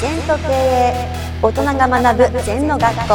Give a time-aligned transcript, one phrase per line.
[0.00, 1.08] 全と経営
[1.42, 3.14] 大人が学ぶ全の学校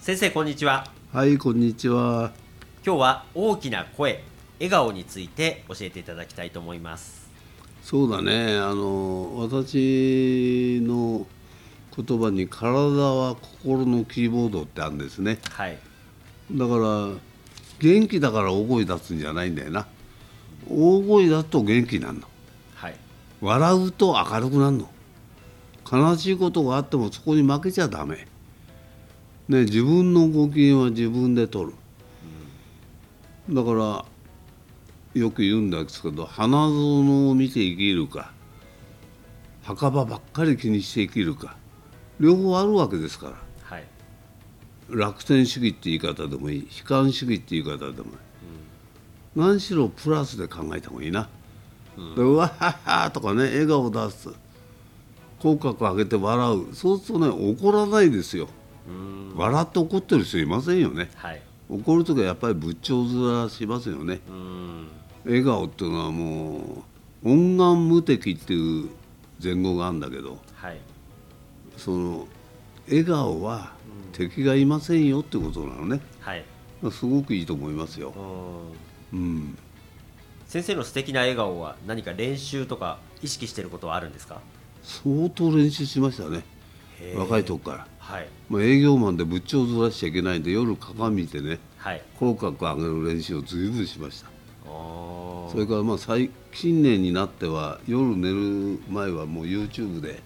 [0.00, 2.32] 先生こんにちははい、こんにちは。
[2.86, 4.22] 今日は大きな声
[4.58, 7.28] 笑顔について教えていただきたいと思います
[7.82, 11.26] そうだね、あの私の
[11.94, 15.38] 言葉に体は心のキーボードってあるんですね。
[15.50, 15.76] はい
[16.50, 17.10] だから
[17.78, 19.86] 元気だから大声出すんじゃないんだよな。
[20.68, 22.22] 大声出すと元気になるの？
[22.74, 22.96] はい
[23.40, 24.88] 笑うと明るくなるの？
[25.90, 28.26] 悲しいことがあってもそこに負けちゃダメ。
[29.48, 31.74] ね、自分のご機嫌は自分で取る。
[33.48, 34.04] だから
[35.14, 38.32] よく言うんですけど花園を見て生きるか
[39.62, 41.56] 墓場ばっかり気にして生きるか
[42.18, 43.84] 両方あるわけですからはい
[44.90, 48.16] 楽天主義って言い方でもいい悲観主義って言い方でもいい、
[49.36, 51.28] 何しろプラスで考えた方がいいな、
[52.16, 54.30] でうわははとかね笑顔出す。
[55.38, 56.74] 口角上げて笑う。
[56.74, 58.48] そうするとね怒らないですよ。
[58.88, 59.32] うん。
[59.36, 61.10] 笑って怒ってる人いませんよね。
[61.14, 61.42] はい。
[61.68, 64.20] 怒る時はやっぱり仏頂面しますよね。
[64.28, 64.88] うん。
[65.26, 66.84] 笑顔っていうのはも
[67.22, 68.88] う温願無敵っていう
[69.42, 70.78] 前後があるんだけどはい。
[71.76, 72.26] その
[72.88, 73.72] 笑顔は
[74.12, 76.00] 敵がいませんよってことなのね。
[76.20, 76.44] はい。
[76.90, 78.12] すごくいいと思いますよ
[79.12, 79.18] う、ん。
[79.18, 79.58] うん、
[80.46, 84.40] 先生の素敵な笑顔は何か練習とか意識していることはあるんですか？
[84.82, 86.44] 相当練習しましたね。
[87.14, 88.28] 若い時から、はい。
[88.48, 92.02] まあ、営業マンで仏頂面しちゃいけないんで夜鏡見てねはい。
[92.18, 94.28] 口角上げる練習を随分しました。
[94.64, 100.20] それからまあ最近年になっては夜寝る前はもう YouTube で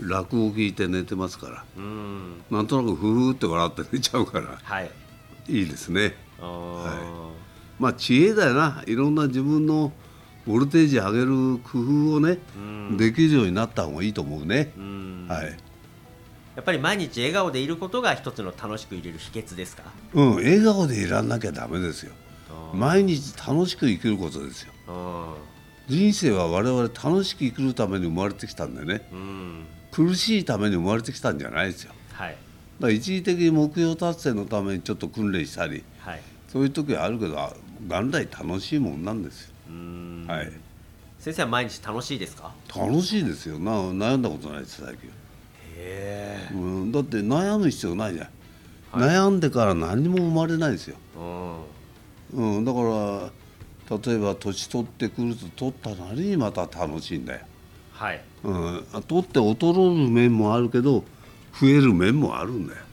[0.00, 1.64] 落語聞いて寝てますから。
[1.76, 2.42] うん。
[2.50, 4.58] なんとなくふふって笑って寝ちゃうから。
[4.62, 4.90] はい。
[5.48, 6.14] いいですね。
[6.38, 7.17] は
[7.78, 8.82] まあ知恵だよな。
[8.86, 9.92] いろんな自分の
[10.46, 12.60] ボルテージ上げる工夫をね、う
[12.94, 12.96] ん。
[12.96, 15.26] できるようになった方がいいと思うね、うん。
[15.28, 15.46] はい。
[16.56, 19.84] やっぱり毎日笑顔でいることが一つの楽しくいれる秘訣ですか？
[20.14, 20.34] うん。
[20.36, 22.12] 笑顔でいらんなきゃダメですよ。
[22.74, 24.72] 毎日楽しく生きることですよ。
[24.88, 29.08] う人生は我々楽しく生きるために生まれてきたんでね。
[29.92, 31.92] 苦しいために生まれてきたんじゃないですよ。
[32.12, 32.36] はい。
[32.80, 36.20] だ一時的に目標達成のためにちょっと訓練したりはい。
[36.48, 37.52] そういう時はあるけどあ
[37.86, 40.26] 元来楽しいもんなんですよ、うん。
[40.28, 40.52] はい。
[41.18, 42.52] 先生は毎日楽しいですか？
[42.74, 43.58] 楽しいですよ。
[43.58, 45.10] な悩んだことないです最近、へ
[45.76, 46.48] え。
[46.52, 50.96] うん、だって悩む必要ないじゃん、悩んでから何も生まれないですよ、
[52.32, 52.56] うん。
[52.56, 53.30] うん、だから
[54.12, 57.40] 例えば年取ってくると取ったなりにまた楽しいんだよ、
[57.92, 58.22] はい。
[58.44, 61.04] うん、取って劣る面もあるけど
[61.60, 62.84] 増える面もあるんだよ、あ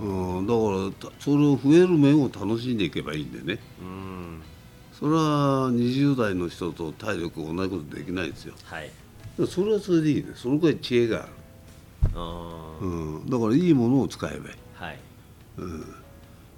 [0.00, 3.58] うん、だからたそれを増える面を楽しんでいけばいいんでね。
[3.82, 4.42] ーうん。
[4.98, 8.54] それは20代の人と体力同じことできないですよ。
[8.64, 8.90] はい。
[9.48, 10.32] それはそれでいいね。
[10.34, 11.28] そのくらい知恵がある、
[12.14, 12.84] あー。
[12.84, 14.56] うん、だからいいものを使えばいい。
[14.74, 14.98] はい。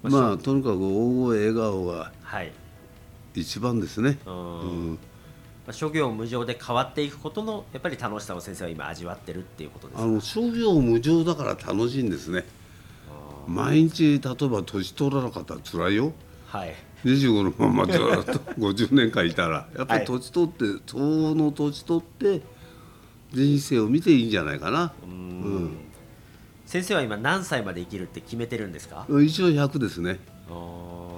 [0.03, 2.53] まあとにかく大声笑顔がはい。
[3.35, 4.61] 一番ですね、うん。
[4.61, 4.93] うん。
[4.93, 4.99] ま
[5.69, 10.03] あ諸行無常で変わっていくことのやっぱり楽しさを先生は今味わってるっていうことですか？
[10.03, 12.45] あの諸行無常だから楽しいんですね
[13.47, 16.13] 毎日例えば年取らなかったら辛いよ。
[16.47, 16.75] はい。
[17.05, 19.69] 25のままずっと 50年間いたら。
[19.77, 22.43] やっぱり年取って、その年取って
[23.33, 25.71] 人生を見ていいんじゃないかな、うん。
[26.67, 29.07] 先生は今何歳まで生きるって決めてるんですか？
[29.09, 30.21] 一応100ですね。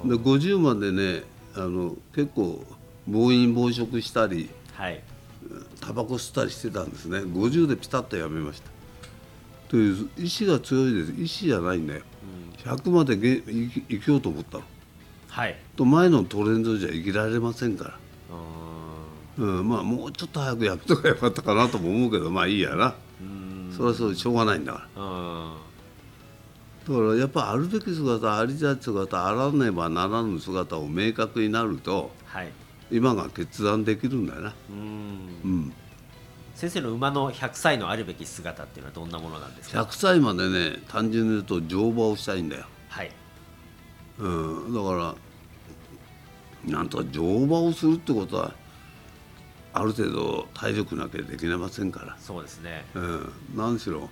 [0.05, 1.25] で50までね
[1.55, 2.65] あの結構
[3.07, 5.03] 暴飲暴食したりはい。
[5.81, 7.19] タバコ吸ったりしてたんですね。
[7.19, 8.71] 50でピタッとやめました。
[9.69, 11.13] という意志が強いです。
[11.19, 12.03] 意志じゃないんだよ、
[12.59, 14.65] 100までげ生き生きようと思ったの？
[15.29, 15.57] はい。
[15.77, 17.99] と前のトレンドじゃ生きられませんから、
[19.39, 22.95] ううん、まあもうちょっと早くやめとかよかったかなとも思うけどまあいいやな。
[23.77, 25.03] それはそうでしょうがないんだから。
[25.03, 25.55] うん
[26.87, 32.53] だからやっぱあるべき姿ありたい姿あらねばならぬ姿を明確になるとはい。
[32.91, 34.55] 今が決断できるんだよな。
[34.71, 34.77] うん。
[35.45, 35.73] うん
[36.55, 42.65] 先生の馬の100歳のあるべき姿っていうのはどんなものなんですか？100歳までね単純に言うと乗馬をしたいんだよ。
[42.89, 43.11] はい。
[44.19, 44.29] う
[44.71, 45.17] ん、だか
[46.67, 48.55] らなんとか乗馬をするってことは
[49.73, 52.85] ある程度体力なきゃできませんから、そうですね。
[52.95, 54.09] うん、何しろ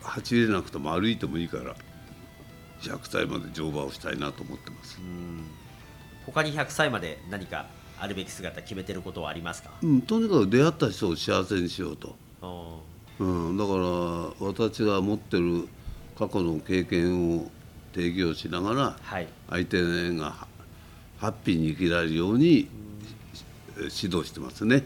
[0.00, 1.74] 走れなくても歩いてもいいから
[2.80, 5.00] 100歳まで乗馬をしたいなと思ってます、
[6.24, 7.66] 他に100歳まで何か
[8.00, 9.70] あるべき姿決めてることはありますか？
[9.82, 12.80] うん、とにかく出会った人を幸せにしようと、お
[13.18, 15.68] うん、だから私が持ってる
[16.18, 17.50] 過去の経験を
[17.94, 19.28] 提供しながらはい。
[19.50, 19.82] 相手
[20.16, 20.46] がハ
[21.18, 22.68] ハッピーに生きられるように、
[23.76, 24.84] え指導してますね。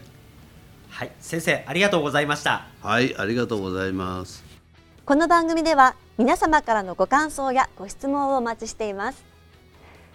[0.89, 2.67] はい先生ありがとうございました。
[2.81, 4.43] はいありがとうございます。
[5.05, 9.32] この番組では皆様からのご感想やご質問をお待ちしています